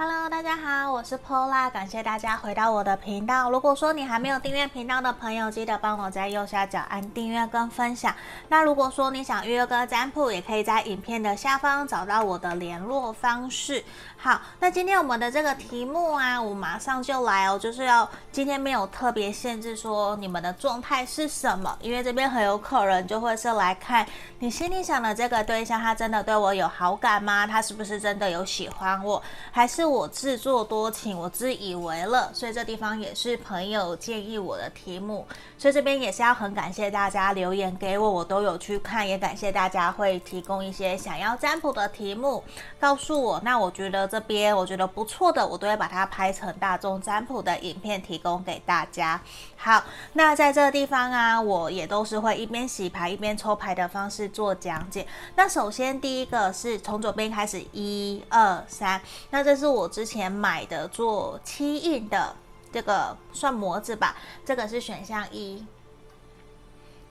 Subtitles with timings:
[0.00, 3.50] Hello，大家好，我是 Pola，感谢大家回到我的频道。
[3.50, 8.14] 如果说你还没有订阅频道的朋友，记得帮我在右下角按订阅跟分享。
[8.48, 13.84] 那如果说你想预约个占卜，也可以在影片的下方找到我的联络方式。
[14.16, 24.06] 好，那今天我们的这个题目啊，我马上就来哦，就是要今天没有特别限制说你们的状态是什么，因为这边很有可能就会是来看
[24.38, 27.46] 你心里想的这个对象，他真的对我有好感吗？
[27.48, 29.20] 他是不是真的有喜欢我，
[29.50, 29.80] 还是？
[29.90, 42.44] 我自作多情，我自以为了，所以这地方也是朋友建议我的题目，所以这边也是要很感谢大家留言给我，我都有去看，也感谢大家会提供一些想要占卜的题目
[42.78, 49.18] 告诉我，那我觉得这边我觉得不错的，我都会把它拍成大众占卜的影片提供给大家。
[49.56, 49.82] 好，
[50.12, 55.06] 那在这个地方啊，我也都是会一边洗牌一边抽牌的方式做讲解。
[55.34, 59.80] 那首先第一个是从左边开始，一二三，那这是我。
[59.80, 62.34] 我之前买的做七印的
[62.72, 65.64] 这个算模子吧，这个是选项一，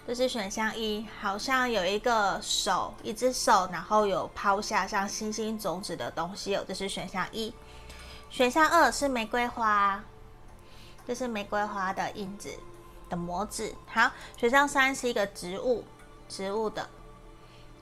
[0.05, 7.53] 这是选项一，好像有一个手，一只手，然后有抛下像星星种子的东西，有，这是选项一。
[8.29, 10.03] 选项二是玫瑰花，
[11.07, 12.49] 这是玫瑰花的印子
[13.09, 13.73] 的模子。
[13.87, 15.85] 好，选项三是一个植物，
[16.27, 16.89] 植物的。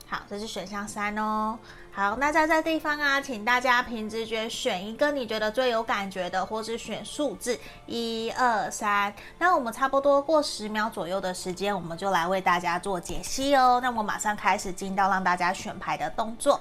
[0.06, 1.58] 好，这是选项三哦。
[1.98, 9.12] 好，那在这地方啊，请大家凭直觉选一个你觉得最有感觉的，或是选数字一二三。
[9.38, 13.80] 那我们差不多过十秒左右的时间，我们就来为大家做解析哦。
[13.82, 16.60] 那我马上开始进到让大家选牌的动作。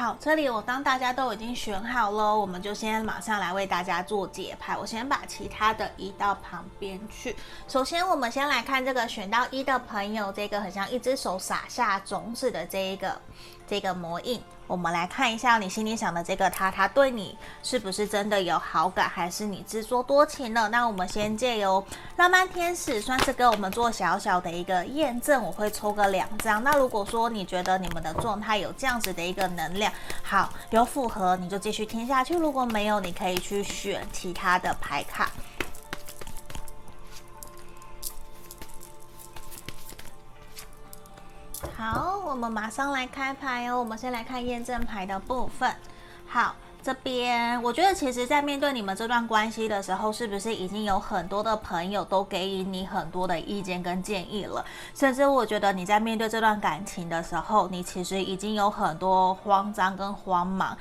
[0.00, 4.74] 好，这里我当大家都已经选好了，我们就先马上来为大家做解牌。
[4.74, 7.36] 我先把其他的移到旁边去。
[7.68, 13.20] 首先，我们先来看这个选到一的朋友，这个很像一只手撒下种子的这一个
[13.70, 14.42] 这个魔印。
[14.66, 20.68] 我们来看一下你心里想的这个他，他对你是不是真的有好感，还是你自作多情呢？
[20.70, 21.84] 那我们先借由
[22.16, 26.62] 浪漫天使算是给我们做小小的一个验证，我会抽个两张。
[26.62, 29.92] 那如果说你觉得你们的状态有这样子的一个能量，
[30.22, 35.30] 好，有符合你就继续听下去；如果没有，你可以去选其他的牌卡。
[41.76, 43.78] 好，我们马上来开牌哦。
[43.78, 45.74] 我们先来看验证牌的部分。
[46.26, 46.54] 好。
[46.82, 54.64] 这边，我觉得其实，在面对你们这段关系的时候，是不是已经有很多的朋友都给予你很多的意见跟建议了？
[54.94, 60.74] 甚至我觉得你在面对这段感情的时候，你其实已经有很多慌张跟慌忙，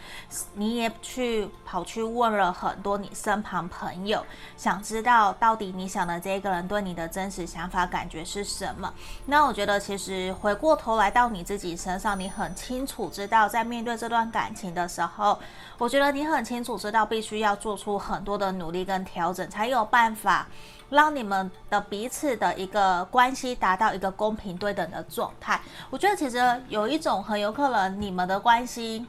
[0.54, 4.26] 你也去跑去问了很多你身旁朋友，
[4.58, 8.92] 想知道到底你想的这个人对你的真实想法感觉是什么？
[9.26, 15.38] 那我觉得，其实回过头来到你自己身上，你很清楚知道，在面对这段感情的时候，
[15.78, 15.90] 我。
[15.90, 20.46] 觉得你很清楚知道，必须要做出很多的努力跟调整，才有办法
[20.92, 25.60] 让你们的彼此的一个关系达到一个公平对等的状态。
[25.90, 26.38] 我觉得其实
[26.68, 29.04] 有一种很有可能，你们的关系。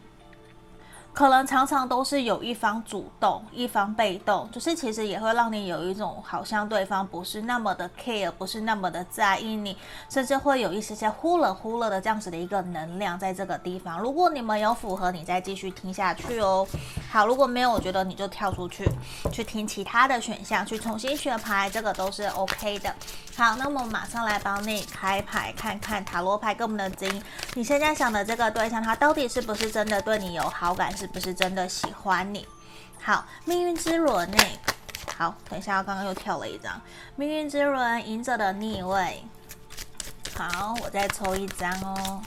[1.21, 9.77] 可能常常都是有一方主动，一方被动，就是其实也会让你有一种好像对方不是那么的 care，不是那么的在意你，
[10.09, 14.01] 甚至会有一些些忽冷忽热的这样子的一个能量在这个地方。
[14.01, 16.67] 如果你们有符合，你再继续听下去哦。
[17.11, 18.89] 好，如果没有，我觉得你就跳出去，
[19.31, 22.95] 去听其他的选项，去重新选牌，这个都是 OK 的。
[23.41, 27.23] 好，那么马上来帮你开牌，看看塔罗牌跟我们的指引，
[27.55, 30.95] 你现在想的这个对象，他到底是不是真的对你有好感？
[30.95, 32.47] 是不是真的喜欢你？
[33.03, 34.37] 好，命运之轮呢？
[35.17, 36.79] 好，等一下，刚刚又跳了一张
[37.17, 39.25] 命运之轮，隐者的逆位。
[40.37, 42.21] 好，我再抽一张哦。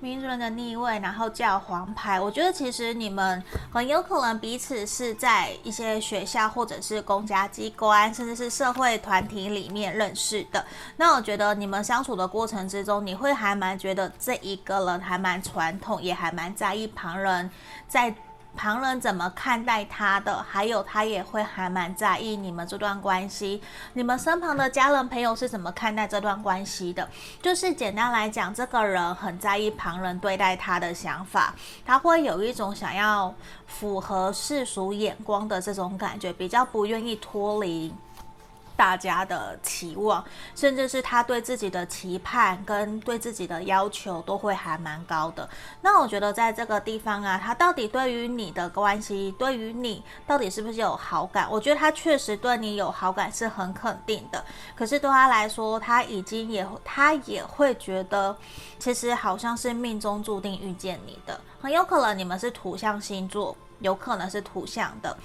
[0.00, 2.18] 命运的逆位，然后叫黄牌。
[2.18, 3.42] 我觉得其实你们
[3.72, 10.64] 很有可能彼此是在一些学校或者是公家机关，甚至是社会团体里面认识的。
[10.96, 17.50] 那我觉得你们相处的过程之中，你会还蛮觉得这一个人还蛮传统，也还蛮在意旁人
[17.86, 18.14] 在。
[18.60, 23.62] 旁人怎么看待他的，还有他也会还蛮在意你们这段关系。
[23.94, 27.08] 你们身旁的家人朋友是怎么看待这段关系的？
[27.40, 31.54] 就是简单来讲，这个人很在意旁人对待他的想法，
[31.86, 33.34] 他会有一种想要
[33.66, 37.90] 符合世俗眼光的这种感觉，比较不愿意脱离。
[38.80, 40.24] 大家的期望，
[40.54, 45.46] 甚至是他对自己的期盼跟对自己的要求都会还蛮高的。
[45.82, 51.46] 那我觉得在这个地方啊，他到底对于你的关系，对于你到底是不是有好感？
[51.50, 54.42] 我觉得他确实对你有好感是很肯定的。
[54.74, 58.34] 可是对他来说，他已经也他也会觉得，
[58.78, 63.54] 其实好像是命中注定遇见你的，很有可能你们是土象星座。
[63.80, 65.16] 有可能是土象的，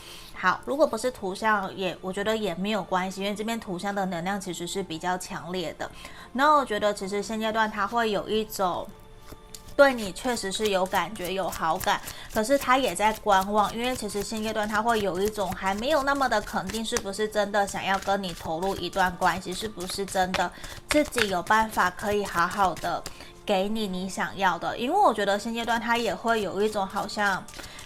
[0.45, 5.89] 好，如果不是图像，也我觉得也没有关系，因为这边图像的能量其实是比较强烈的。
[6.33, 8.87] 那我觉得其实现阶段他会有一种
[9.75, 11.99] 对你确实是有感觉、有好感，
[12.31, 20.51] 可是他也在观望，因为其实现阶段他会有一种还没有那么的肯定，是不是真的想要跟你投入一段关系，是不是真的
[20.87, 23.03] 自己有办法可以好好的
[23.43, 24.77] 给你你想要的？
[24.77, 27.43] 因为我觉得现阶段他也会有一种好像。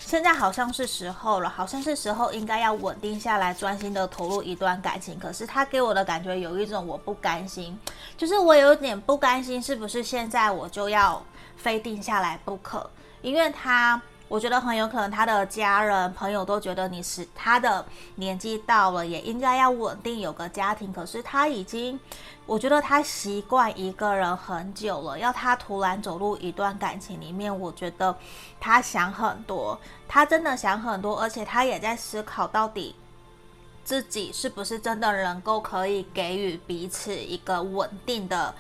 [0.10, 5.20] 现在好像是时候了，好像是时候应该要稳定下来，专心的投入一段感情。
[5.20, 7.78] 可是他给我的感觉有一种我不甘心，
[8.18, 11.24] 就是我有点不甘心，是不是现在我就要
[11.58, 12.90] 非定下来不可？
[13.22, 14.02] 因为他。
[14.30, 17.84] 我觉得很有可能他的家人朋友都觉得你是他的
[18.16, 20.94] 年纪到了，也应该要稳定有个家庭。
[20.94, 22.00] 可是他已经，
[22.46, 28.16] 我觉得他习惯一个人很久了，要他突然走入一段感情里面，我觉得
[28.60, 32.96] 他想很多，他真的想很多，而且他也在思考到底
[33.84, 38.54] 自己是不是真的能够可以给予彼此一个稳定的。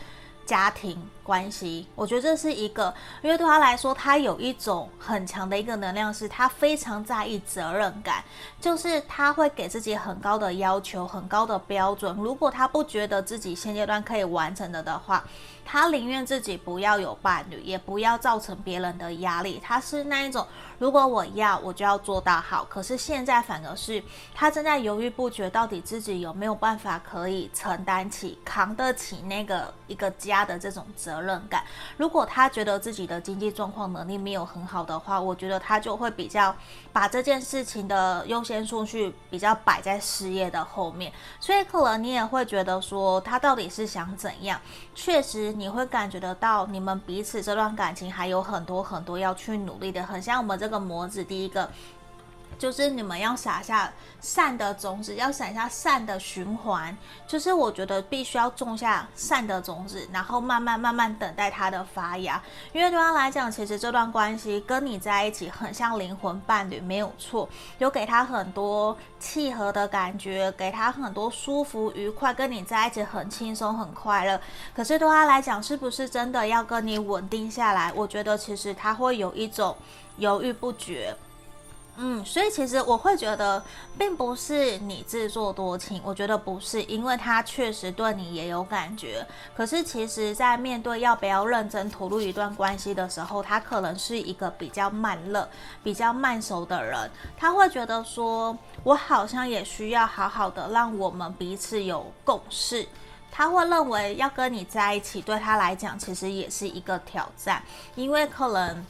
[0.49, 2.91] 家庭关系，我觉得这是一个，
[3.21, 8.23] 因为对他来说，他有一种很强的一个能量，是他非常在意责任感，
[8.59, 12.17] 就是他会给自己很高的要求，很高的标准。
[12.17, 15.23] 如果他不觉得自己现阶段可以完成的的话，
[15.63, 19.61] 他宁愿自己不要有伴侣，也不要造成别人的压力。
[19.63, 20.43] 他是那一种，
[20.79, 22.65] 如果我要，我就要做到好。
[22.69, 24.01] 可是现在反而是
[24.33, 31.63] 他正在犹豫不决，到底自己有没有办法可以承担起、扛得起那个一个家的这种责任感。
[31.97, 36.55] 如果他觉得自己的经济状况能力没有很好的话，我觉得他就会比较
[36.93, 41.11] 把这件事情的优先顺序比较摆在事业的后面。
[41.39, 44.59] 所以可能你也会觉得说，他到底是想怎样？
[44.95, 45.49] 确实。
[45.59, 51.69] 你会感觉得到，你们彼此这段感情还有很多很多要去努力的，很像我们这个模子，第一个。
[52.57, 56.95] 就是你们要撒下善的种子，要撒下善的循环。
[57.27, 62.41] 就是我觉得必须要种下善的种子，然后慢慢慢慢等待它的发芽。
[62.73, 67.47] 因为对他来讲，其实这段关系跟你在一起很像灵魂伴侣，没有错，
[67.77, 74.39] 有给他很多契合的感觉，给他很多舒服愉快，跟你在一起很轻松很快乐。
[74.75, 77.93] 可是对他来讲，是不是真的要跟你稳定下来？
[77.95, 79.75] 我觉得其实他会有一种
[80.17, 81.15] 犹豫不决。
[82.01, 83.61] 嗯，所以其实我会觉得，
[83.97, 89.27] 并不是你自作多情，我觉得不是，因为他确实对你也有感觉。
[89.53, 95.45] 可是其实，在面对要不要认真投入一段关系的时候，他可能是一个比较慢热、
[95.83, 97.11] 比较慢熟的人。
[97.35, 102.87] 他会觉得说，我好像也需要好好的让我们彼此有共识。
[103.29, 107.61] 他会认为要跟你在一起，对他来讲其实也是一个挑战，
[107.95, 108.85] 因为可能。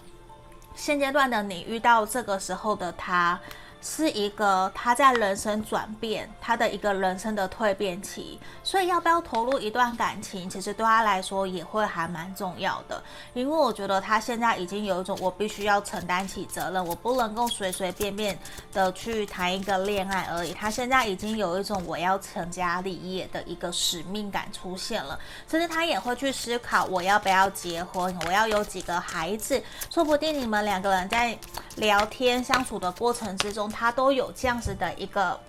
[0.79, 3.37] 现阶段的你遇到这个时候的他，
[3.81, 13.01] 是一个他在人生转变，他的一个人生的蜕变期，所以要不要投入一段感情，其实对他来说也会还蛮重要的。
[13.33, 18.37] 因为我觉得他现在已经有一种我必须要承担起责任，我不能够随随便便
[18.73, 20.53] 的去谈一个恋爱而已。
[20.53, 25.17] 他现在已经有一种我要成家立业的一个使命感出现了，
[25.49, 31.37] 甚至他也会去思考我要不要结婚，我要有几个孩子，说不定你们两个人在
[31.79, 33.69] 聊天相处的过程之中。
[33.69, 35.39] 他都有这样子的一个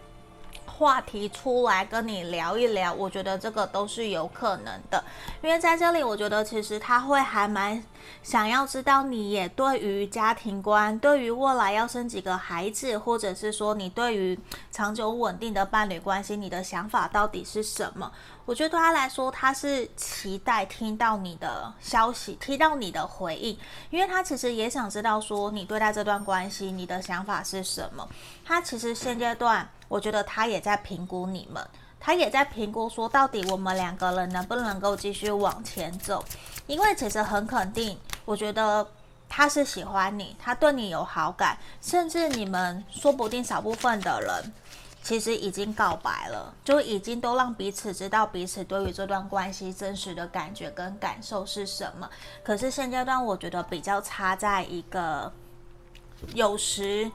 [0.66, 5.04] 话题出来跟你聊一聊，我觉得这个都是有可能的，
[5.42, 7.82] 因为在这里，我觉得其实他会还蛮
[8.22, 14.38] 想要知道你也对于家庭观，对于未来要生几个孩子，或者是说你对于
[14.70, 18.10] 长久稳定的伴侣关系，你的想法到底是什么？
[18.46, 23.56] 我觉得对他来说，他是期待听到你的消息，听到你的回应，
[23.90, 28.08] 因为他其实也想知道说你对待这段关系，你的想法是什么。
[28.44, 31.64] 他其实现阶段，我觉得他也在评估你们，
[32.00, 36.24] 他也在评估说到底我们两个人能不能够继续往前走。
[36.66, 38.86] 因为其实很肯定，我觉得
[39.28, 44.52] 他是喜欢你，他对你有好感，甚至你们说不定少部分的人。
[45.02, 52.08] 其实已经告白了，就已经都让彼此知道彼此对于这段关系真实的感觉跟感受是什么。
[52.44, 55.32] 可是现阶段我觉得比较差在一个，
[56.34, 57.10] 有时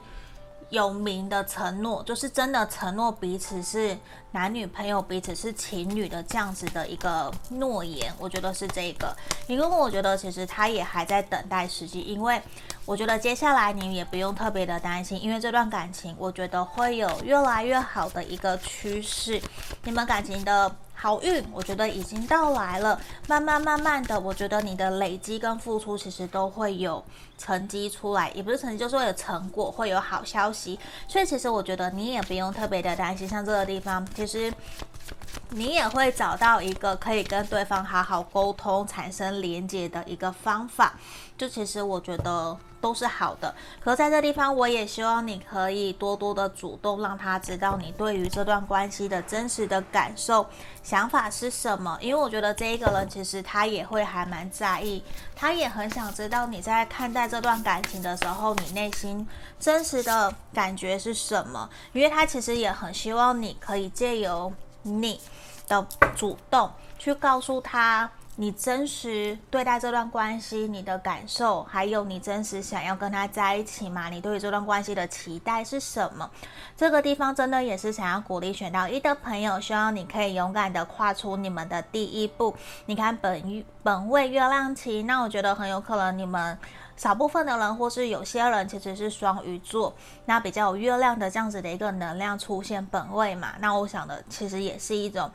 [0.70, 3.96] 有名的承诺，就是真的承诺彼此是
[4.32, 9.16] 男女朋友，彼此是情侣的这样子的一个诺言，我觉得是这个。
[9.46, 12.40] 因为我觉得其实他也还在等待时机，因为
[12.84, 19.40] 我觉得接下来你也不用特别的担心，因为这段感情我觉得会有越来越好的一个趋势，
[19.84, 20.74] 你们感情的。
[20.98, 22.98] 好运，我觉得已经到来了。
[23.28, 27.04] 慢慢慢慢的，我觉得你的累积跟付出，其实都会有
[27.36, 30.80] 成绩出来，也不是成绩，就是会有成果，会有好消息。
[31.06, 33.28] 所以其实我觉得你也不用特别的担心。
[33.28, 34.52] 像这个地方，其实
[35.50, 40.94] 你也会找到一个可以跟对方好好沟通、产生连接的一个方法。
[41.36, 42.56] 就其实我觉得。
[42.78, 43.52] 都是好的，
[43.82, 50.46] 可在这地方，我也希望你可以多多的主动，让他知道你对于这段关系的真实的感受、
[50.84, 51.98] 想法是什么。
[52.00, 55.02] 因为我觉得这一个人其实他也会还蛮在意，
[55.34, 59.26] 他也很想知道你在看待这段感情的时候，你内心
[59.58, 61.68] 真实的感觉是什么。
[61.92, 64.52] 因为他其实也很希望你可以借由
[64.82, 65.20] 你
[65.66, 68.08] 的主动去告诉他。
[68.38, 74.10] 你真实对待这段关系，你的感受，还有你真实想要跟他在一起吗？
[74.10, 76.30] 你对于这段关系的期待是什么？
[76.76, 82.54] 这个地方真的也是想要鼓励选到一的朋友，希望你可以勇敢的跨出你们的第一步。
[82.84, 86.58] 你看本本位月亮期，那我觉得很有可能你们
[86.94, 89.94] 少部分的人，或是有些人其实是双鱼座，
[90.26, 95.30] 那比较有月亮的这样子的一个能量出现本位嘛，那我想的其实也是一种。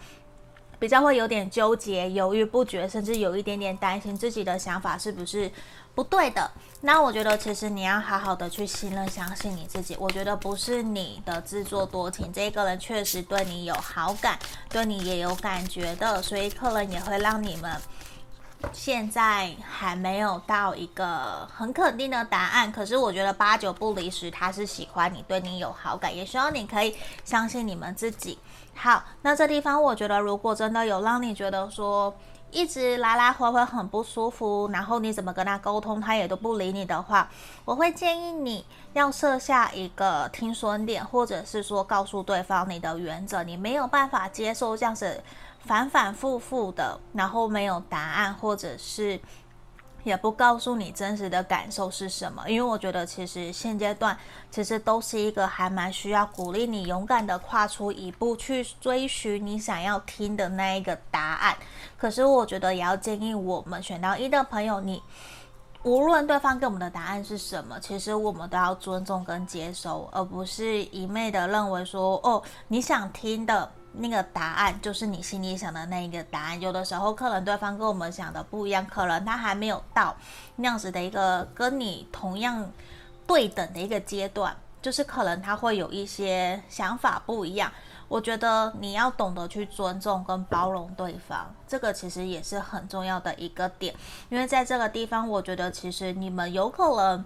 [0.81, 5.51] 比较会有点纠结、犹豫不决，甚至有一点点担心自己的想法是不是
[5.93, 6.49] 不对的。
[6.81, 9.95] 那我觉得，其实你要好好的去信任、相信你自己。
[9.99, 17.79] 我觉得不是你的自作多情，这个人确实对你有好感，对你也有感觉的，所以可能也会让你们
[18.73, 22.71] 现在还没有到一个很肯定的答案。
[22.71, 28.39] 可是我觉得八九不离十，他是喜欢你，对你有好感，也希望你可以相信你们自己。
[28.75, 32.13] 好，那这地方我觉得，如果真的有让你觉得说
[32.49, 37.29] 一直来来回回很不舒服，然后你怎么跟他沟通，他也都不理你的话，
[37.63, 45.23] 我会建议你要设下一个听损点，或者是说告诉对方你的原则，你没有办法接受这样子
[45.59, 49.19] 反反复复的，然后没有答案，或者是。
[50.03, 54.17] 也不告诉你真实的感受是什么，因为我觉得其实现阶段
[54.49, 61.55] 其实都是一个还蛮需要鼓励你勇敢的跨出一步去追寻你想要听的那一个答案。
[61.97, 65.01] 可是我觉得也要建议我们选到一的朋友，你
[65.83, 73.71] 无论对方给我们的答案是什么，其实我们都要尊重跟接受，而不是一昧的认为说哦，你想听的。
[73.93, 76.59] 那个答案就是你心里想的那一个答案。
[76.61, 80.15] 有的时候可能对方跟我们想的不一样，可能他还没有到
[80.55, 82.71] 那样子的一个跟你同样
[83.27, 87.71] 对等的一个阶段，就是可能他会有一些想法不一样。
[88.07, 93.95] 我觉得你要懂得去尊重跟包容对方，这个其实也是很重要的一个点。
[94.29, 97.25] 因为在这个地方，我觉得其实你们有可能。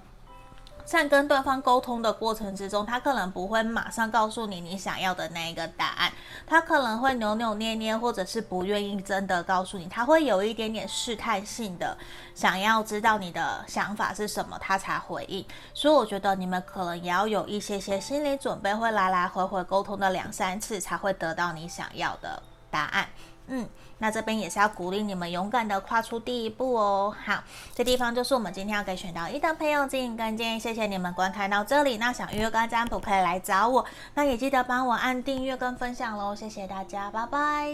[0.85, 6.13] 在跟对方沟通的过程之中，他可能不会马上告诉你你想要的那一个答案，
[6.45, 11.97] 他可能会扭扭捏捏，或者是不愿意真的告诉你，他会有一点点试探性的
[12.35, 15.43] 想要知道你的想法是什么，他才回应。
[15.73, 22.41] 所以我觉得你们可能也要有一些些心理准备，会来来回回沟通的两三次，才会得到你想要的
[22.75, 23.07] 答案。
[23.47, 23.69] 嗯。
[23.97, 27.15] 那这边也是要鼓励你们勇敢的跨出第一步哦。
[27.25, 27.41] 好，
[27.73, 31.95] 这地方就是我们今天要给选到一的朋友指引跟建议，谢谢你们观看到这里。
[31.95, 37.71] 那想预约跟占卜可以来找我，那也记得帮我按订阅跟分享喽，谢谢大家，拜拜。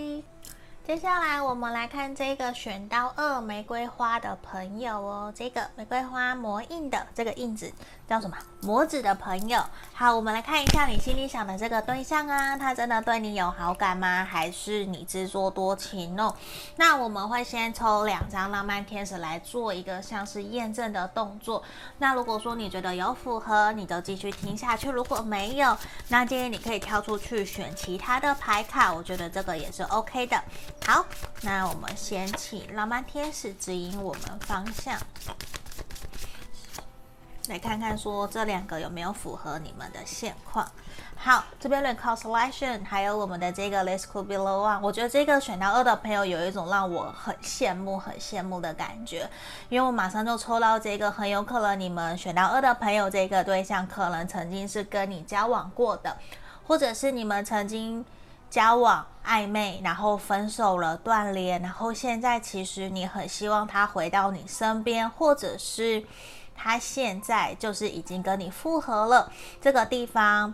[0.86, 7.74] 接下来我们来看这个选到二玫瑰花的朋友哦，这个玫瑰花魔印的这个印子
[8.12, 8.36] 叫什么？
[8.60, 9.64] 魔子的朋友。
[9.94, 14.28] 好，我们来看一下你心里想的这个对象啊，他真的对你有好感吗？
[14.30, 16.36] 还是你自作多情哦？
[16.76, 21.64] 那我们会先抽两张浪漫天使来做一个像是验证的动作。
[22.00, 25.78] 那如果说你觉得有符合，你就继续听下去；如果没有，
[26.10, 30.44] 那建议你可以跳出去选其他的牌卡，我觉得这个也是 OK 的。
[30.86, 31.06] 好，
[31.44, 35.00] 那我们先请浪漫天使指引我们方向，
[37.48, 40.70] 来看看说这两个有没有符合你们的现况。
[41.16, 49.30] 好，这边的 constellation 还有我们的这个 This could be the one，我觉得这个选到二的朋友有一种让我很羡慕、很羡慕的感觉，
[49.70, 56.18] 因为我马上就抽到这个，很有可能你们选到二的朋友这个对象可能曾经是跟你交往过的，
[56.66, 58.06] 或者是你们曾经。
[58.50, 66.04] 交往暧昧，然后分手了，断联，然后现在其实你很希望他回到你身边，或者是
[66.64, 69.32] 他现在就是已经跟你复合了。
[69.60, 70.54] 这个地方，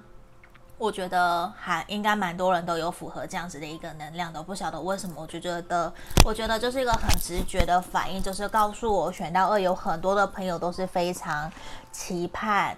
[0.78, 4.42] 我觉得还应该蛮多人都有符合这样子的一个能量的。
[4.42, 11.52] 不晓得为什么，我就觉得，我觉得就是一个很直觉的反应，就是告诉我选到二有很多的朋友都是非常
[11.92, 12.78] 期盼。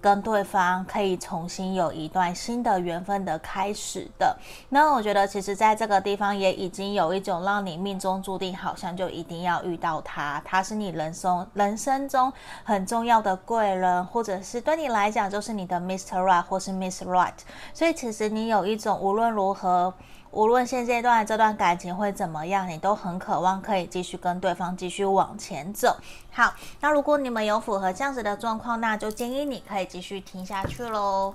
[0.00, 4.36] 跟对方可以重新有一段新的缘分的开始的，
[4.68, 12.32] 那我觉得其实在这个地方也已经有一种让你命中注定，好像就一定要遇到他，他是你人生人生中
[12.64, 16.18] 很重要的贵人，或者是对你来讲就是你的 Mr.
[16.18, 17.34] Right 或是 Miss Right，
[17.74, 19.92] 所以其实你有一种无论如何。
[20.32, 25.96] 无论现阶段这段感情会怎么样，你都很渴望可以继续跟对方继续往前走。
[26.30, 31.34] 好，那如果你们有符合这样子的状况，那就建议你可以继续听下去喽。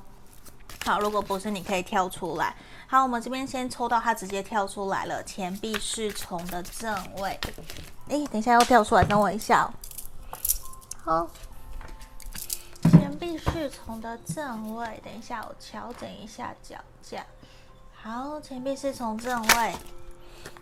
[0.86, 2.56] 好，如果不是，你可以跳出来。
[2.88, 7.40] 好，我们这边先抽到它直接跳出来了，钱币侍从的正位。
[8.08, 9.70] 诶，等一下又跳出来，等我一下。
[11.04, 11.28] 好，
[12.84, 17.26] 钱币侍从的正位，等一下我调整一下脚架。
[18.08, 19.74] 好，钱币是从正位，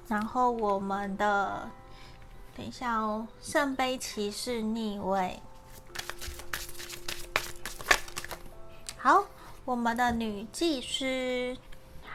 [0.07, 1.69] 然后我们的
[2.55, 5.41] 等一下哦，圣杯骑士逆位。
[8.95, 9.25] 好，
[9.65, 11.57] 我们的女技师。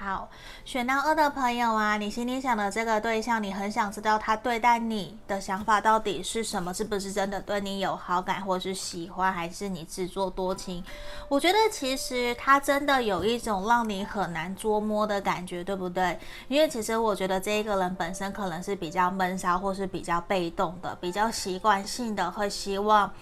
[0.00, 0.30] 好，
[0.64, 6.72] 选到二的朋友啊，你心里想的这个对象，你很想知道他对待你的想法到底是什么？
[6.72, 10.84] 是不是真的对你有好感，或是喜欢，还是你自作多情？
[11.28, 16.16] 我觉得其实他真的有一种让你很难捉摸的感觉，对不对？
[16.46, 23.12] 因为其实我觉得这一个人本身可能是比较闷骚，或是比较被动的，比较习惯性的会希望。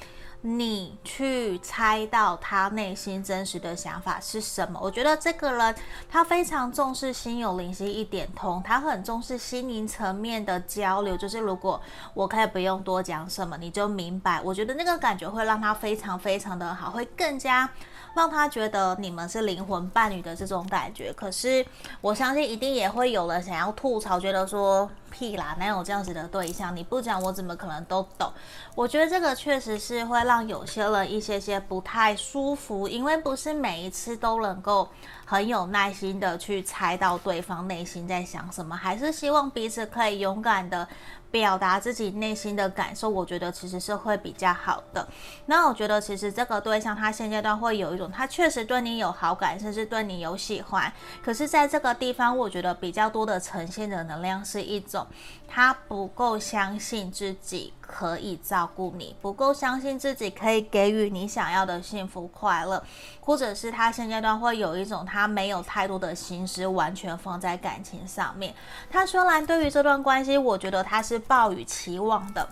[0.48, 4.78] 你去猜到他内心真实的想法是什么？
[4.80, 5.74] 我觉得这个人
[6.08, 11.16] 他非常重视心有灵犀一点通，他很重视心灵层面的交流。
[11.16, 11.80] 就是如果
[12.14, 14.40] 我可以不用多讲什么，你就明白。
[14.40, 17.68] 我觉得那个感觉会让他非常非常的好，会更加。
[18.14, 21.62] 让他觉得你们是灵魂伴侣的这种感觉，可是
[22.00, 26.76] 我相信一定也会有人想要吐槽，觉得说屁啦，哪有这样子的对象？
[26.76, 28.30] 你不讲我怎么可能都懂？
[28.74, 34.86] 我觉得这个确实是会让有些人一些些不太舒服，因为不是每一次都能够
[35.24, 40.86] 很有耐心的去猜到对方内心在想什么，还是希望彼此可以勇敢的。
[41.28, 45.06] 表达自己内心的感受，我觉得其实是会比较好的。
[45.44, 50.90] 那我觉得其实这个对象他现阶段会有一种，他确实对你有好感，甚至对你有喜欢。
[51.22, 55.05] 可是在这个地方，我觉得比较多的呈现的能量是一种，
[55.46, 62.82] 他不够相信自己可以照顾你，不够相信自己可以给予你想要的幸福快乐，
[63.20, 68.54] 或者是他现阶段会有一种他没有太多的心思完全放在感情上面。
[68.88, 71.20] 他虽然对于这段关系，我觉得他是。
[71.28, 72.48] 抱有期望的，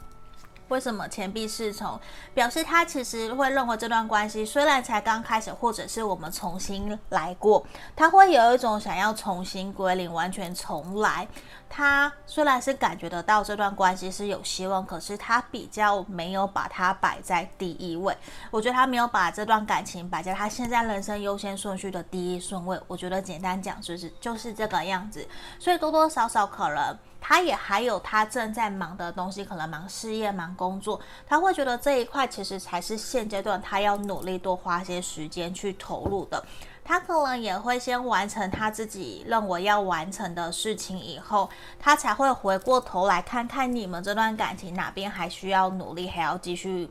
[0.74, 2.00] 为什么钱币侍从
[2.34, 11.28] 表示他其实会认为这段关系虽然才刚开始，或者是我们重新来过，他会有一种想要重新归零、完全重来。
[11.70, 18.16] 他虽然是感觉得到这段关系是有希望，可是他比较没有把它摆在第一位。
[18.50, 22.80] 我觉得他没有把这段感情摆在他现在人生优先顺序的第一顺位。
[22.88, 25.24] 我觉得简单讲就是就是这个样子，
[25.60, 26.98] 所以多多少少可能。
[27.26, 36.44] 他也还有他正在忙的东西，可能忙事业、忙工作，他会觉得这一块其实才是现阶段他要努力多花些时间去投入的。
[36.84, 41.48] 他可能也会先完成他自己认为要完成的事情，以后
[41.80, 46.90] 他才会回过头来看看你们这段感情哪边还需要努力，还要继续。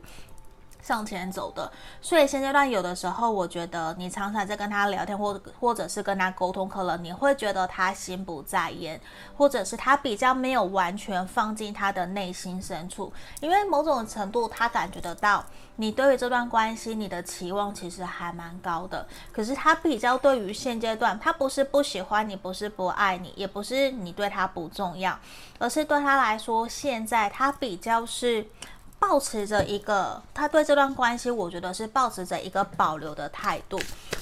[0.84, 9.00] 向前走的，所以现阶段有的时候，我觉得你常常在跟他聊天，或或者是跟他沟通，可能你会觉得他心不在焉，
[9.34, 15.42] 或者是他比较没有完全放进他的内心深处，因为某种程度他感觉得到
[15.76, 25.18] 你对于这段关系，你的期望其实还蛮高的，可是他比较对于现阶段，他不是不喜欢你，不是不爱你，也不是你对他不重要，
[25.58, 28.46] 而是对他来说，现在他比较是。
[29.06, 33.78] 保持着一个，他对这段关系，我觉得是保持着一个保留的态度，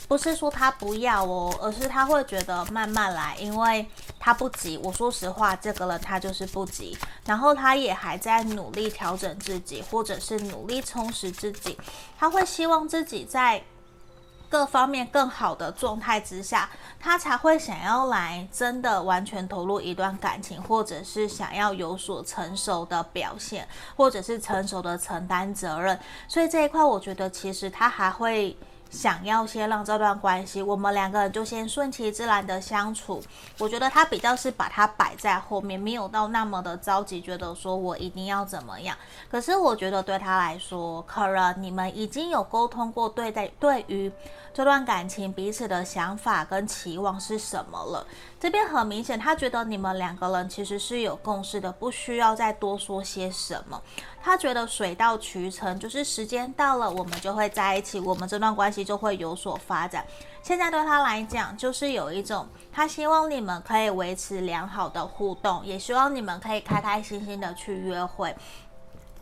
[0.08, 3.86] 不是说他不要哦，而是他会觉得慢慢来，因为
[4.18, 4.76] 他不急。
[4.82, 11.78] 我说实话，这个人他就是不急，然后他也还在努力调整自己，或者是努力充实自己，
[12.18, 13.62] 他会希望自己在。
[14.52, 16.68] 各方面更好的状态之下，
[17.00, 25.98] 他才会想要来真的完全投入一段感情，或者是想要有所成熟的表现，或者是成熟的承担责任。
[26.28, 28.54] 所以这一块，我觉得其实他还会
[28.90, 33.22] 想要先让这段关系，我们两个人就先顺其自然的相处。
[33.56, 38.94] 我觉得他比较是把它摆在后面，没有到那么的着急，觉得说我一定要怎么样。
[39.30, 44.12] 可是我觉得对他来说，可能你们已经有沟通过，对待对于
[44.54, 48.06] 这段感情彼此的想法跟期望是什么了。
[48.38, 53.80] 这边很明显，他觉得你们两个人其实是有共识的，不需要再多说些什么。
[54.22, 60.04] 他觉得水到渠成，就是时间到了，我们就会在一起，我们这段关系就会有所发展。
[60.42, 68.34] 现在对他来讲，就是有一种他希望你们可以维持良好的互动，也希望你们可以开开心心的去约会。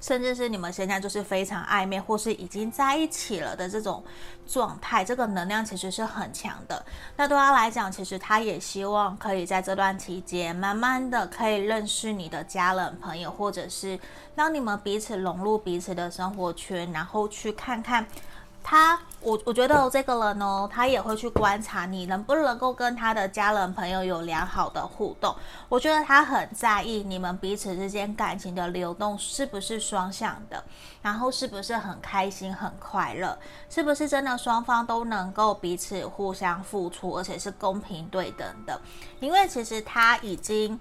[0.00, 4.02] 甚至是你们现在就是非常暧昧，或是已经在一起了的这种
[4.46, 6.84] 状态，这个能量其实是很强的。
[7.16, 13.98] 那对他来讲，其实他也希望可以在这段期间，慢慢的可以认识你的家人朋友，或者是
[14.34, 18.06] 让你们彼此融入彼此的生活圈，然后去看看。
[18.62, 25.34] 他，我我觉得这个人呢，他也会去观察你能不能够跟他的家人朋友有良好的互动。
[25.68, 30.64] 我觉得他很在意你们彼此之间感情的流动是不是双向的，
[31.02, 38.80] 然后是不是很开心很快乐，是不是真的双方都能够彼此互相付出，而且是公平对等的。
[39.20, 40.80] 因为其实他已经。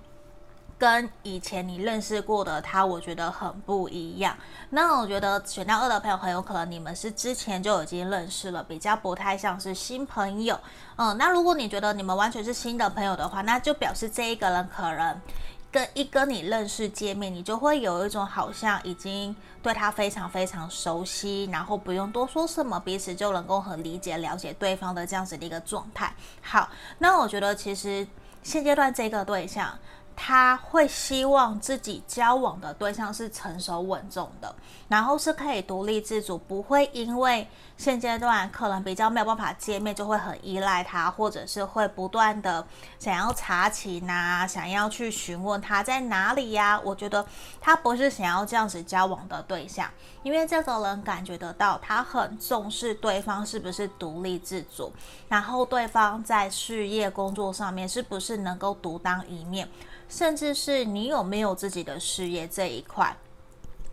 [0.79, 4.33] 跟以前你认识过的他，我觉得很不一样。
[4.69, 10.57] 那我觉得选到二的朋友，很有可能你们是之前就已经认识了，比较不太像是新朋友。
[10.95, 15.21] 嗯，那如果你觉得你们完全是新的朋友的话，那就表示这一个人可能
[15.69, 26.13] 跟一跟你认识见面，你就会有一种好像已经对他非常非常熟悉，然后不用多说什么，彼此就能够很理解了解对方的这样子的一个状态。
[26.41, 28.07] 好，那我觉得其实
[28.41, 29.77] 现阶段这个对象。
[30.21, 34.53] 他会希望自己交往的对象是成熟稳重的，
[34.89, 42.67] 然后是可以独立自主，不会因为现阶段可能比较没有办法见面，就会很依赖他，或者是会不断的
[42.99, 46.77] 想要查勤啊，想要去询问他在哪里呀。
[46.83, 47.25] 我觉得
[47.61, 49.89] 他不是想要这样子交往的对象，
[50.21, 54.91] 因为这个人感觉得到他很重视对方是不是独立自主，
[55.29, 59.65] 然后对方在事业工作上面是不是能够独当一面。
[60.09, 63.15] 甚至是你有没有自己的事业这一块，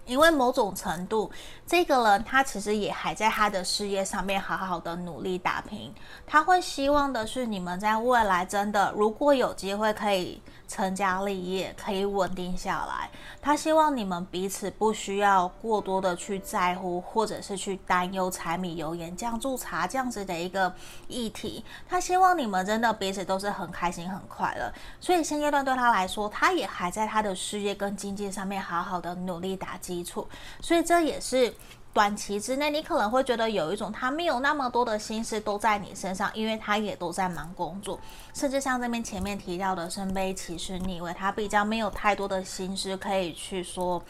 [0.06, 1.30] 因为某种程度，
[1.66, 5.92] 这个人他其实也还在他的事业上面好好的努力打拼。
[6.26, 10.40] 他会希望的是你们在未来真的，如果有机会可以。
[10.68, 13.08] 成家立业可以稳定下来，
[13.40, 20.74] 他希望你们彼此不需要过多的去在乎，或者是去担忧柴米油盐酱醋茶这样子的一个
[21.06, 21.64] 议题。
[21.88, 24.72] 他希望你们真的彼此都是很开心很快乐。
[25.00, 30.28] 所以现阶段对他来说，他也还在他的事业跟经济上面好好的努力打击基础。
[30.60, 31.54] 所以这也是。
[31.96, 37.98] 短期之内，你可能会觉得有一种他没有那么多的心思都在你身上，因为他也都在忙工作，
[38.34, 44.02] 甚至像这边前面提到的圣杯骑士逆位，他比较没有太多的心思可以去说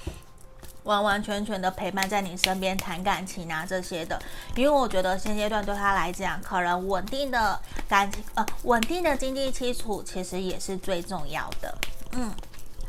[0.83, 4.21] 完完全全的陪伴在你身边谈感情啊这些的，
[4.57, 7.57] 因为我觉得现阶段对他来讲，可能稳定的
[7.89, 11.73] 感情呃稳定的经济基础其实也是最重要的。
[12.19, 12.33] 嗯，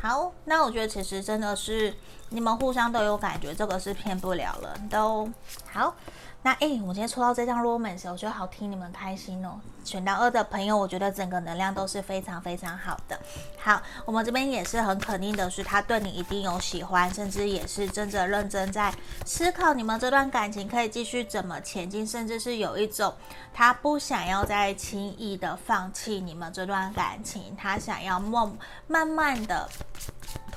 [0.01, 1.93] 好，那我觉得其实真的是。
[2.29, 4.77] 你们互相都有感觉，这个是骗不了了。
[4.89, 5.31] 都
[5.71, 5.95] 好，
[6.43, 9.59] 那诶，我今天抽到这张 Romance，我觉得好替你们开心哦。
[9.83, 13.19] 选到二的朋友，我觉得整个能量都是非常非常好的。
[13.57, 18.93] 好，我们这边也是很肯定的是，他对你一定有喜欢，甚至也是真的认真在
[19.25, 23.13] 思考你们这段感情可以继续怎么前进，甚至是有一种
[23.53, 29.67] 他不想要再轻易的放弃你们这段感情，他想要慢慢慢的。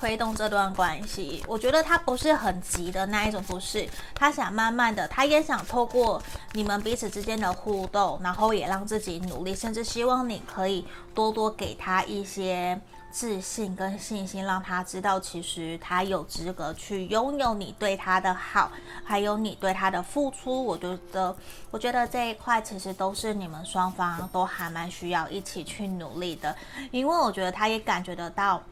[0.00, 6.20] 推动这段关系，我觉得他不是很急的那一种，不是，他想慢慢的，他也想透过
[6.52, 18.72] 你们彼此之间的互动，然后也让自己努力，甚至希望你可以多多给他一些自信跟信心，让他知道其实他有资格去拥有你对他的好，
[19.04, 20.64] 还有你对他的付出。
[20.64, 21.36] 我觉得，
[21.70, 26.56] 我觉得这一块其实都是你们双方都还蛮需要一起去努力的，
[26.90, 28.62] 因为我觉得他也感觉得到。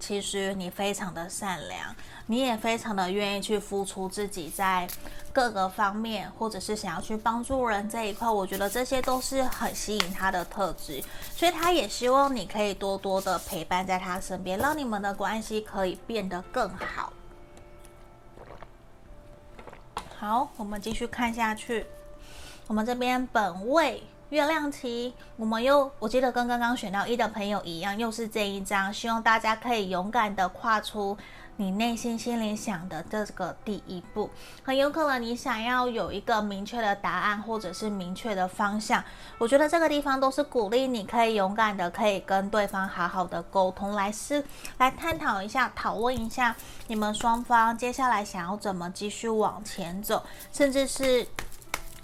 [0.00, 1.94] 其实你非常的善良，
[2.26, 4.88] 你也非常的愿意去付出自己在
[5.32, 11.02] 各个方面，或者是想要去帮助人这一块，我觉得这些都是很吸引他的特质，
[11.34, 17.12] 所以他也希望你可以多多的陪伴在他身边，让你们的关系可以变得更好。
[20.18, 21.86] 好，我们继续看下去，
[22.66, 24.02] 我们这边本位。
[24.30, 31.16] 月亮期，我们又我记得跟刚刚选到一的朋友一样，又是这一张，希望大家可以勇敢的跨出
[31.56, 34.28] 你内心心里想的这个第一步。
[34.62, 39.02] 很有可能你想要有一个明确的答案，或者是明确的方向。
[39.38, 44.44] 我觉得这个地方都是鼓励你可以勇敢的，可以跟对方好好的沟通，来试
[44.76, 46.54] 来探讨一下，讨论一下
[46.88, 51.26] 你们双方接下来想要怎么继续往前走，甚至是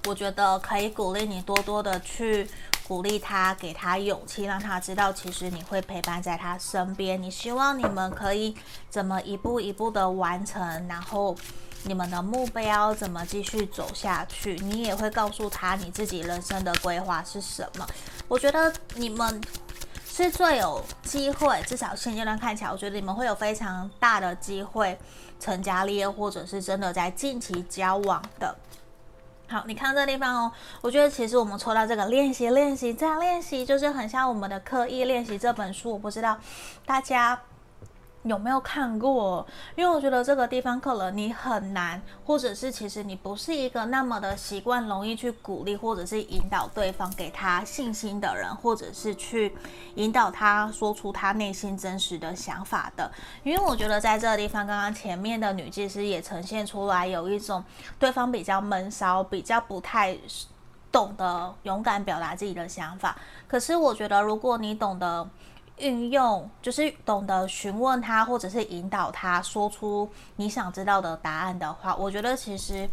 [0.07, 2.49] 我觉得可以鼓励你多多的去。
[2.87, 7.21] 鼓励他，给他勇气，让他知道其实你会陪伴在他身边。
[7.23, 8.55] 你希望你们可以
[8.91, 11.35] 怎么一步一步的完成，然后
[11.85, 14.57] 你们的目标怎么继续走下去。
[14.57, 17.87] 你也会告诉他你自己人生的规划是什么。
[18.29, 19.41] 我觉得你们
[20.07, 24.99] 是最有机会，至少现阶段看起来，我觉得你们会有非常大的机会
[25.41, 28.55] 成家立业，或者是真的在近期交往的。
[29.47, 35.93] 好，你看这个地方哦，我觉得其实我们抽到这个练习、练习这样练习，就是很像我们的刻意练习这本书。
[35.93, 36.37] 我不知道
[36.87, 37.39] 大家
[38.25, 39.47] 有没有看过？
[39.77, 49.55] 因为我觉得这个地方可能你很难，或者是其实你不是一个那么的习惯容易去鼓励或者是引导对方给他信心的人，或者是去
[49.97, 53.11] 引导他说出他内心真实的想法的。
[53.43, 57.63] 因为我觉得在这个地方，刚刚前面的女技师也呈现出来有一种
[57.99, 60.17] 对方比较闷骚，比较不太
[60.91, 63.15] 懂得勇敢表达自己的想法。
[63.47, 65.29] 可是我觉得如果你懂得。
[65.79, 72.89] 运用就是懂得询问他，或者是引导他说出你想知道的答案的话，我觉得其实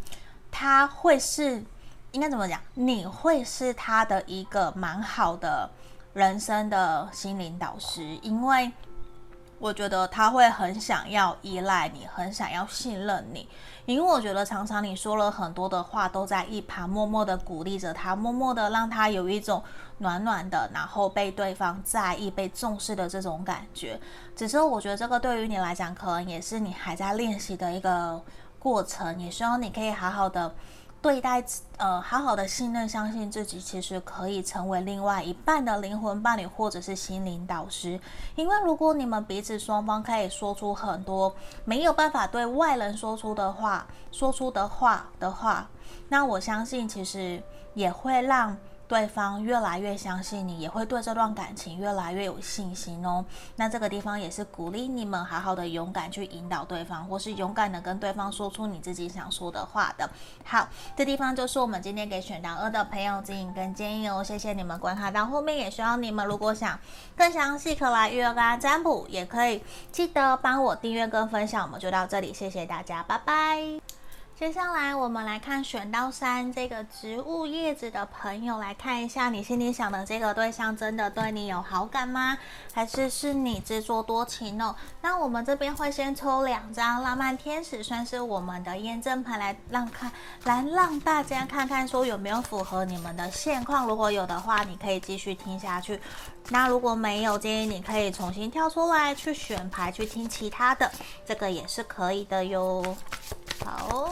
[0.50, 1.64] 他会是
[2.12, 2.60] 应该怎么讲？
[2.74, 5.70] 你会是他的一个蛮好的
[6.14, 8.72] 人生的心灵导师，因为
[9.60, 13.48] 我觉得他会很想要依赖你，很想要信任你。
[13.86, 19.64] 因为我觉得常常你说了很多的话，都在一旁默默的鼓励着他，默默的让他有一种
[20.02, 24.00] 暖暖的，然后被对方在意、被重视的这种感觉。
[24.36, 28.22] 只是我觉得这个对于你来讲，可能也是你还在练习的一个
[28.60, 30.54] 过程，也希望你可以好好的。
[31.02, 31.44] 对待
[31.78, 38.00] 呃，好好的信任、相信自己，其实可以成为另外一半的灵魂伴侣，或者是心灵导师。
[38.36, 41.36] 因为如果你们彼此双方可以说出很多
[41.66, 45.68] 没有办法对外人说出的话、说出的话的话，
[46.10, 47.42] 那我相信其实
[47.74, 48.56] 也会让。
[48.92, 53.24] 对方越来越相信你，也会对这段感情越来越有信心哦。
[53.56, 60.10] 那这个地方也是鼓励你们好好的勇敢去引导对方，或是勇敢的跟对方说出你自己想说的话的。
[60.44, 64.22] 好，这地方就是我们今天给选到二的朋友指引跟建议哦。
[64.22, 66.78] 谢谢你们观看到后面，也希望你们如果想
[67.16, 71.64] 更详细可来预约跟占卜，也可以记得帮我订阅跟分享。
[71.64, 74.01] 我们就到这里，谢谢大家，拜拜。
[74.42, 82.36] 接下来我们来看选到三这个植物叶子的朋友，来看一下你心里想的这个对象真的对你有好感吗？
[82.74, 84.76] 还是是你自作多情呢？
[85.00, 90.12] 那我们这边会先抽两张浪漫天使，算是我们的验证牌，来让看，
[90.46, 93.86] 来让大家看看说有没有符合你们的现况。
[93.86, 96.00] 如果有的话，你可以继续听下去；
[96.50, 100.92] 那如果没有，建议你可以重新跳出来去选牌去听其他的，
[101.28, 102.98] 这个也是可以的哟。
[103.64, 104.12] 好。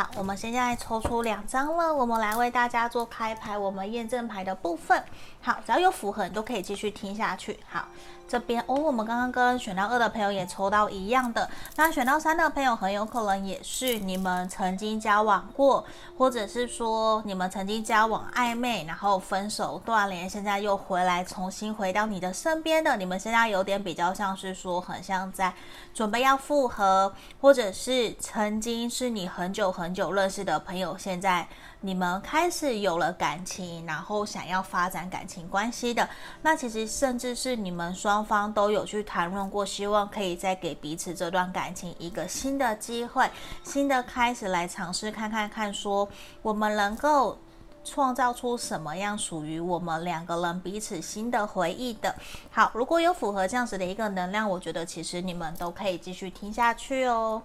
[0.00, 5.04] 好，我们现在抽出两张了，我们来为大家做开牌，我们验证牌的部分。
[5.42, 7.60] 好，只要有符合，你都可以继续听下去。
[7.68, 7.86] 好。
[8.30, 15.84] 这边哦，我们刚刚跟选到二的朋友也抽到一样的，那选到三的朋友很有可能也是你们曾经交往过，
[16.16, 25.52] 或者是说你们曾经交往暧昧，然后分手断联，现在又回来重新回到你的身边的，你们现在有点比较像是说很像在
[25.92, 31.48] 准备要复合，或者是曾经是你很久很久认识的朋友，现在。
[31.82, 36.06] 你们开始有了感情，然后想要发展感情关系的，
[36.42, 43.30] 那其实甚至是你们双方都有去谈论过，希望可以再给彼此这段感情一个新的机会、
[43.64, 46.06] 新的开始，来尝试看看看，说
[46.42, 47.38] 我们能够
[47.82, 52.14] 创造出什么样属于我们两个人彼此新的回忆的。
[52.50, 57.40] 好，如果有符合这样子的一个能量，我觉得其实你们都可以继续听下去哦。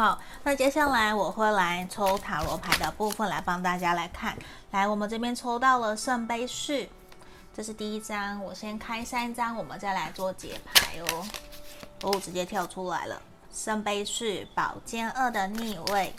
[0.00, 4.34] 好，那接下来我会来抽塔罗牌的部分来帮大家来看。
[4.70, 6.88] 来，我们这边抽到了圣杯四，
[7.54, 8.42] 这是第一张。
[8.42, 11.26] 我先开三张，我们再来做解牌哦。
[12.00, 13.20] 哦，直接跳出来了，
[13.52, 16.14] 圣杯四，宝剑二的逆位。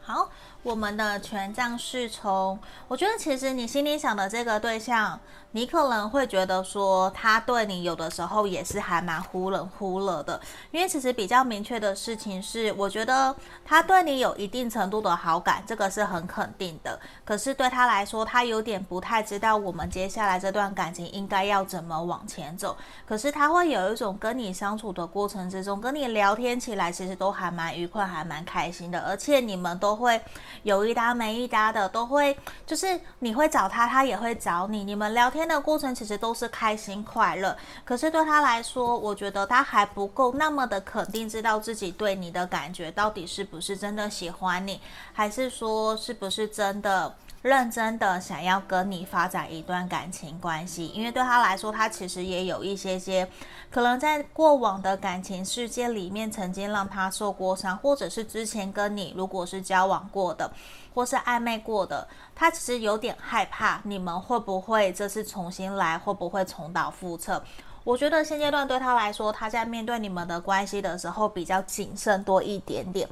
[0.00, 0.30] 好，
[0.62, 5.20] 我们的权杖侍从，我觉得其实你心里想的这个对象，
[5.52, 16.98] 你可能会觉得说，他对你有的时候也是还蛮忽冷忽热的，因为其实比较明确的事情是，我觉得他对你有一定程度的好感，这个是很肯定的。
[17.24, 22.76] 可是对他来说，他有点不太知道我们接下来这段感情应该要怎么往前走。
[23.06, 30.20] 可是他会有一种跟你相处的过程之中，跟你聊天起来其实都还蛮愉快，还蛮开心的，而且你们都会
[30.64, 44.80] 有一搭没一搭的，都会就是你会找他，他也会找你，你们聊天的过程其实都是开心快乐，可是对他来说，我觉得他还不够那么的肯定，知道自己对你的感觉到底是不是真的喜欢你，
[45.12, 47.14] 还是说是不是真的
[47.46, 50.88] 认真的想要跟你发展一段感情关系？
[50.88, 53.28] 因为对他来说，他其实也有一些些
[53.70, 60.50] 可能在过往的感情世界里面曾经让他受过伤，或者是之前跟你如果是交往过的。
[60.92, 67.42] 或是暧昧过的，他其实有点害怕你们会不会这次重新来，会不会重蹈覆辙？
[67.84, 73.06] 我觉得现阶段对他来说，他在面对你们的关系的时候比较谨慎多一点点。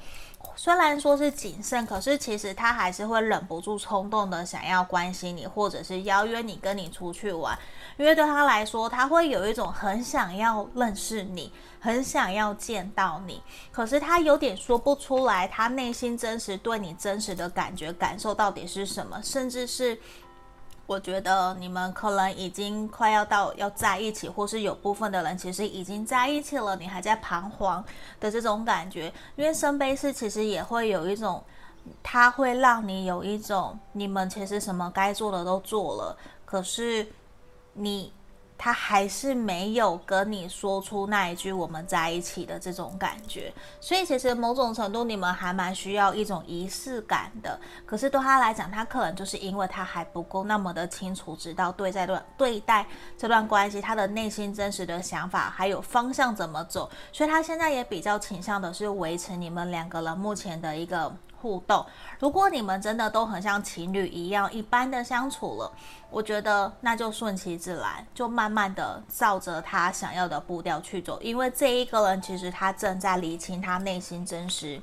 [0.57, 7.59] 虽然说是谨慎，可是其实他还是会忍不住冲动的想要关心你，或者是邀约你跟你出去玩。
[7.97, 11.53] 因为对他来说，他会有一种很想要认识你。
[11.81, 19.21] 很想要见到你，可是他有点说不出来，他内心真实对你真实的感觉感受到底是什么？
[19.23, 19.99] 甚至是
[20.87, 27.85] 我觉得你们可能已经快要到要在一起，或是有部分的人其实已经在一起了，你还在彷徨
[28.21, 29.13] 的这种感觉。
[29.37, 31.43] 因为圣杯四其实也会有一种，
[32.03, 37.07] 它会让你有一种，你们其实什么该做的都做了，可是
[37.73, 38.13] 你。
[38.65, 47.61] 他还是没有跟你说出那一句“我们在一起”的这种感觉，所以其实某种程度你们还蛮需要一种仪式感的。
[47.85, 52.87] 可是对他来讲，他可能就是因为他还不够那么的清楚，知道对这段对待
[53.19, 61.15] 这段关系，他的内心真实的想法还有方向怎么走，所以他现在也比较倾向的是维持你们两个人目前的一个。
[61.45, 61.85] 互动，
[62.19, 65.71] 如果你们真的都很像情侣一样一般的相处了，
[66.09, 74.81] 我觉得那就顺其自然，就慢慢的照着他想要的步调去走，因为这一个人其实他正在理清他内心真实。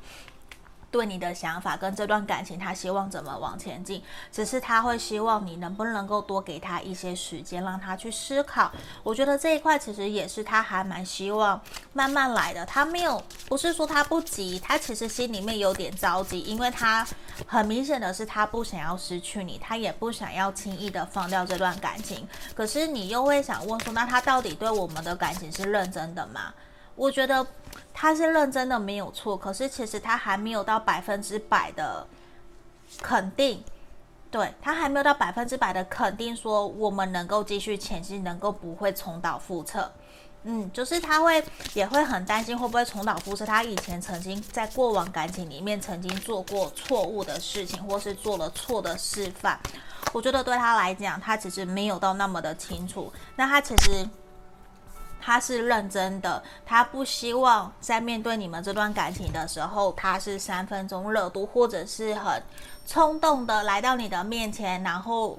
[0.92, 4.04] 对你的想法跟这段感情，他希望怎么往前进？
[4.32, 8.70] 只是他会希望你能不能够多给他一些时间，让他去思考。
[9.02, 11.60] 我觉得这一块其实也是他还蛮希望
[11.94, 12.66] 慢慢来的。
[12.66, 17.08] 他没有，不是说他不急，他其实心里面有点着急，因为他
[17.48, 22.28] 很明显的是他不想要失去你，他也不想要轻易的放掉这段感情。
[22.54, 26.54] 可是你又会想问说，那他到底对我们的感情是认真的吗？
[27.02, 27.46] 我觉得。
[27.94, 29.36] 他是认真的，没有错。
[29.38, 32.08] 可是其实他还没有到百分之百的
[33.02, 33.64] 肯定，
[34.32, 39.92] 对，他还没有到百分之百的肯定，说我们能够继续前进，能够不会重蹈覆辙。
[40.44, 43.46] 嗯，就是他会也会很担心会不会重蹈覆辙。
[43.46, 49.60] 他以前曾经在过往感情里面曾经做过错误的事情，或是做了错的示范。
[50.14, 53.12] 我觉得对他来讲，他其实没有到那么的清楚。
[53.36, 54.10] 那他其实。
[55.22, 62.44] 他是认真的，他不希望在面对你们这段感情的时候，他是三分钟热度，或者是很
[62.88, 65.38] 冲动的来到你的面前，然后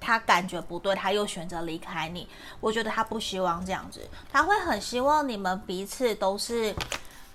[0.00, 2.26] 他感觉不对，他又选择离开你。
[2.60, 4.00] 我觉得他不希望这样子，
[4.32, 6.74] 他会很希望你们彼此都是。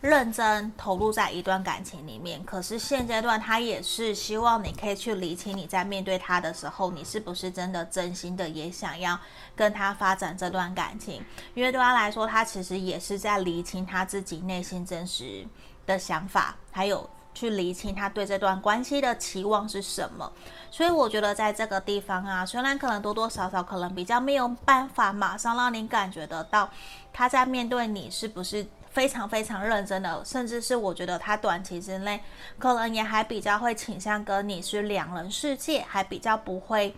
[0.04, 9.18] 认真投入在一段感情里面，可是现阶段他也是希望你可以去理清，你在面对他的时候，你是不是真的真心的也想要
[9.56, 11.24] 跟他发展这段感情？
[11.54, 15.48] 因为对他来说，他其实也是在理清他自己内心真实
[15.86, 20.30] 的想法，还有去理清他对这段关系的期望是什么。
[20.70, 26.70] 所以我觉得在这个地方啊，虽然可能多多少少可能比较没有办法马上让你感觉得到
[27.14, 28.68] 他在面对你是不是。
[28.94, 32.22] 非常非常认真的，甚至是我觉得他短期之内
[32.58, 36.96] 可能也还比较会倾向跟你是两人世界，还比较不会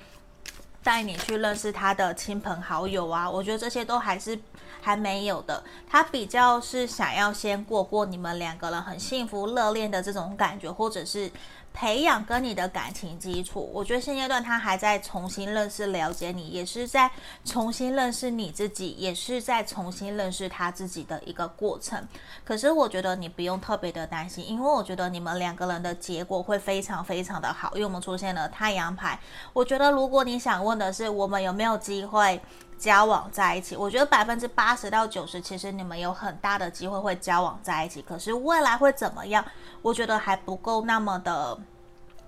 [0.83, 3.27] 带你去认识他的亲朋好友啊。
[3.29, 4.37] 我觉得这些都还是
[4.81, 11.31] 还没有的，他比较是想要先过过你们两个人很幸福热恋的这种感觉，或者是。
[11.75, 17.11] 培养跟你的感情基础，我觉得现阶段他还在重新认识、了解你，也是在
[17.43, 22.07] 重新认识你自己，也是在重新认识他自己的一个过程。
[22.45, 29.19] 可是我觉得你不用特别的担心，因为我觉得你们两个人的结果会非常非常的好，因为我们出现了太阳牌。
[29.51, 32.41] 我觉得如果你想问的是我们有没有机会
[32.77, 38.01] 交往在一起，我觉得百分之八十到九十，其实你们有很大的机会会交往在一起。
[38.01, 39.43] 可是未来会怎么样？
[39.81, 41.57] 我觉得还不够那么的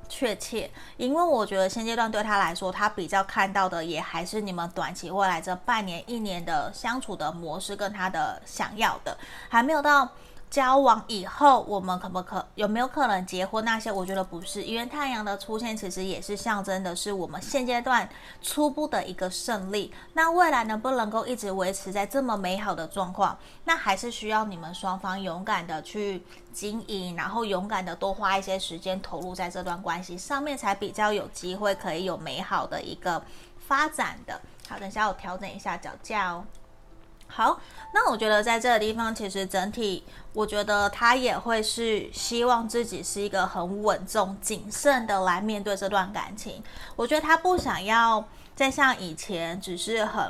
[0.10, 9.18] 确切，因为我觉得现阶段对他来说，他比较看到的也还是你们短期未来这半年、一年的相处的模式跟他的想要的，
[9.50, 10.10] 还没有到。
[10.50, 13.64] 交往以后，我们可不可有没有可能结婚？
[13.66, 18.08] 那些我觉得不是，因为太阳的出现其实也是象征的是我们现阶段
[18.42, 19.94] 初步的一个胜利。
[20.14, 23.38] 那未来能不能够一直维持在这么美好的状况？
[23.66, 26.24] 那还是需要你们双方勇敢的去
[26.54, 33.22] 经营，然后勇敢的多花一些时间投入在这段关系上面，才比较有机会可以有美好的一个
[33.68, 34.40] 发展的。
[34.70, 36.46] 好，等一下我调整一下脚架哦。
[37.30, 37.60] 好，
[37.94, 40.02] 那我觉得在这个地方，其实整体，
[40.38, 46.62] 我觉得他也会是希望自己是一个很稳重、谨慎的来面对这段感情。
[46.96, 48.24] 我觉得他不想要
[48.56, 50.24] 再像以前，只是很。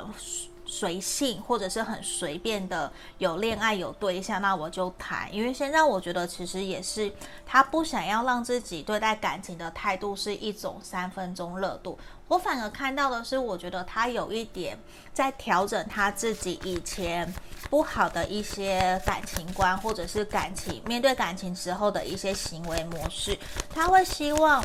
[0.70, 5.34] 随性或者是很随便的有恋爱有对象，那我就谈。
[5.34, 7.10] 因为现在我觉得其实也是
[7.46, 11.98] 他不想要让自己对待感情的态度是一种三分钟热度。
[12.28, 14.78] 我反而看到的是，我觉得他有一点
[15.14, 17.32] 在调整他自己以前
[17.70, 23.38] 不好的一些感情观，或者是感情面对感情时候的一些行为模式。
[23.74, 24.62] 他会希望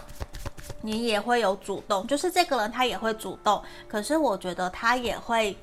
[0.82, 5.58] 你也会有主动，就是这个人他也会主动，可是我觉得他也会。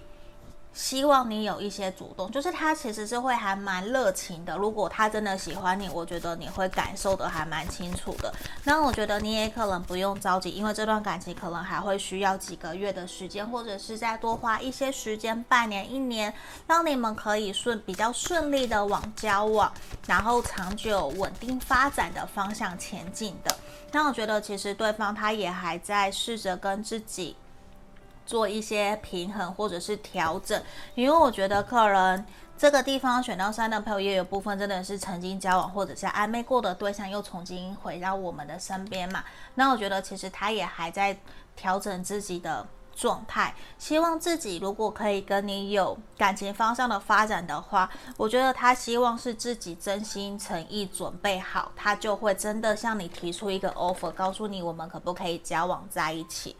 [0.73, 4.57] 希望你有一些主动，就是他其实是会还蛮热情的。
[4.57, 8.33] 如果他真的喜欢你，我觉得你会感受得还蛮清楚的。
[8.65, 16.33] 那我觉得你也可能不用着急，因为这段感情可能还会需要几个月的时间，或者是再多花一些时间，半年、一年，
[16.69, 19.73] 让你们可以顺比较顺利的往交往，
[20.07, 23.55] 然后长久稳定发展的方向前进的。
[23.91, 27.37] 那我觉得其实对方他也还在试着跟自己。
[28.31, 30.63] 做一些平衡或者是调整，
[30.95, 32.25] 因为我觉得可能
[32.57, 39.25] 这个地方选到三的朋友也有部分真的是曾经交往或者是暧昧过的对象又重新回到我们的身边嘛。
[39.57, 41.19] 那我觉得其实他也还在
[41.57, 42.65] 调整自己的
[42.95, 56.55] 状态，希望自己如果可以跟你有感情方向的发展的话，我觉得他希望是自己真心诚意准备好，他就会真的向你提出一个 offer，告诉你我们可不可以交往在一起。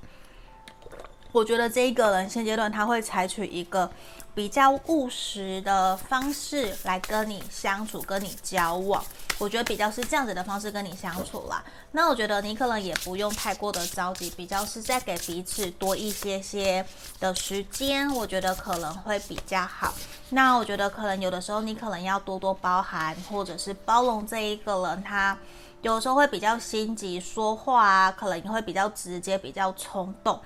[1.33, 3.91] 我觉得这一个人现阶段他会采取一个
[4.35, 9.05] 比较务实的方式来跟你相处、跟你交往。
[9.39, 11.65] 我觉得比较是这样子的方式跟你相处啦。
[11.93, 16.85] 那我觉得你可能也不用太过的着急，比较是在给彼此多一些些
[17.19, 19.95] 的时间，我觉得可能会比较好。
[20.31, 25.37] 那我觉得可能有的时候你可能要多多包涵或者是包容这一个人，他
[25.83, 30.39] 有时候会比较心急说话啊，可能也会比较直接、比较冲动。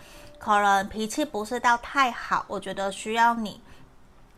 [0.44, 3.62] 可能脾气不是到太好，我觉得需要你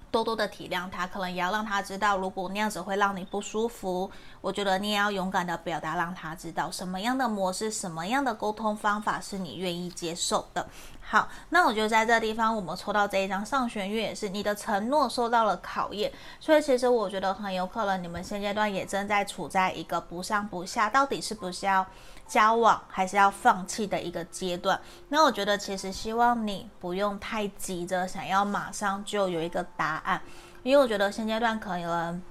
[0.09, 4.09] 多多的体谅他，可能也要让他知道，如果那样子会让你不舒服，
[4.41, 10.69] 我觉得你也要勇敢的表达，让他知道什么样的模式、什么样的沟通方法是你愿意接受的。
[11.01, 21.85] 好，那我觉得在这个地方，我们抽到这一张上弦月也是你的承诺受到了考验，所以其实我觉得很有可能你们现阶段也正在处在一个不上不下，到底是不是要
[22.27, 24.81] 交往还是要放弃的一个阶段。
[25.09, 30.21] 那我觉得其实希望你不用太急着想要马上就有一个答案，
[30.63, 32.23] 因为我觉得现阶段可能。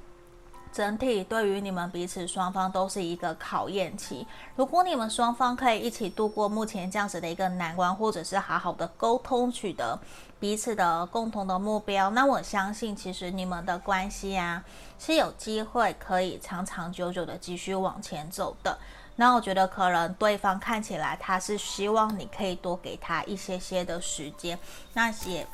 [0.73, 4.27] 整体对于你们彼此双方都是一个考验期。
[4.57, 9.97] 如果你们双方可以一起度过目前这样子的一个难关，或者是好好的沟通，取得
[10.37, 14.61] 彼此的共同的目标，那我相信其实你们的关系啊
[14.99, 18.77] 是有机会可以长长久久的继续往前走的。
[19.15, 24.59] 那我觉得可能对方看起来他是希望你可以多给他一些些的时间，
[24.93, 25.47] 那些。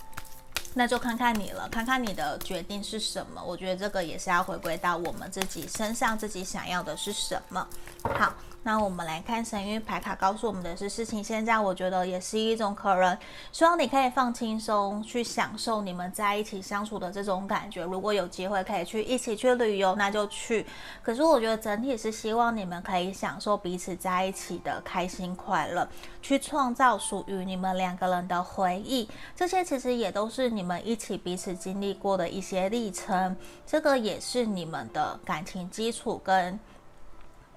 [0.74, 3.44] 那就看看你了，看看你的决定是什么。
[3.44, 7.68] 我觉得这个也是要回归到我们自己身上，自己想要的是什么。
[8.04, 8.34] 好。
[8.64, 13.18] 那我们来看神谕牌卡，告诉我们的是事情现在，我觉得也是一种可能，
[13.52, 17.84] 希望你可以放轻松，去享受你们在一起相处的这种感觉。
[17.84, 20.64] 如果有机会可以去一起去旅游，那就去。
[21.02, 25.88] 可是我觉得整体是希望你们可以享受彼此在一起的开心快乐，
[26.22, 29.10] 去创造属于你们两个人的回忆。
[29.36, 33.36] 这些其实也都是你们一起彼此经历过的一些历程，
[33.66, 36.60] 这个也是你们的感情基础跟。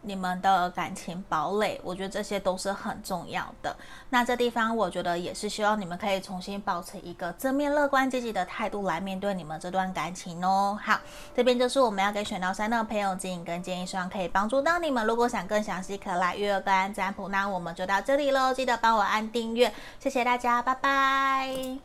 [0.04, 3.74] 你们的感情堡垒，我觉得这些都是很重要的。
[4.10, 10.78] 那这地方，我觉得也是希望你们可以重新保持一个正面、乐观、积极的态度来面对你们这段感情哦。
[10.82, 11.00] 好，
[11.34, 15.06] 这边就是我们要给选到三的朋友指引跟建议，希望可以帮助到你们。
[15.06, 17.28] 如果想更详细，可来预约个案占卜。
[17.28, 21.84] 那我们就到这里喽，记得帮我按订阅，谢谢大家，拜拜。